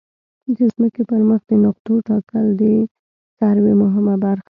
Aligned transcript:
د 0.55 0.57
ځمکې 0.73 1.01
پر 1.09 1.21
مخ 1.29 1.41
د 1.49 1.51
نقطو 1.65 1.93
ټاکل 2.09 2.45
د 2.61 2.63
سروې 3.37 3.73
مهمه 3.81 4.15
برخه 4.23 4.37
ده 4.37 4.39